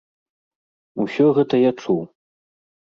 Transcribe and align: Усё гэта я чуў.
Усё 1.03 1.25
гэта 1.41 1.55
я 1.69 1.77
чуў. 1.85 2.01